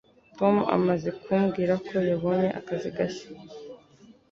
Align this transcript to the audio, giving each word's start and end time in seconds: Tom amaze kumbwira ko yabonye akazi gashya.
Tom 0.37 0.55
amaze 0.75 1.09
kumbwira 1.21 1.73
ko 1.87 1.95
yabonye 2.09 2.49
akazi 2.59 2.89
gashya. 2.97 3.27